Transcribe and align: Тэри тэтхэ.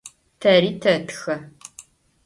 Тэри 0.41 0.71
тэтхэ. 0.81 1.35